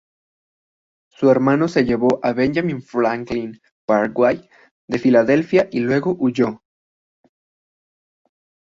Su 1.11 1.29
hermano 1.29 1.67
lo 1.67 1.81
llevó 1.83 2.19
a 2.23 2.33
Benjamin 2.33 2.81
Franklin 2.81 3.61
Parkway 3.85 4.49
de 4.87 4.97
Filadelfia 4.97 5.67
y 5.71 5.81
luego 5.81 6.15
huyó. 6.17 6.63